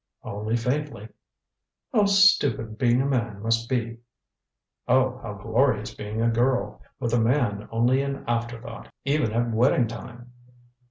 [0.23, 1.09] "Only faintly."
[1.93, 3.99] "How stupid being a man must be."
[4.87, 10.31] "And how glorious being a girl, with man only an afterthought even at wedding time."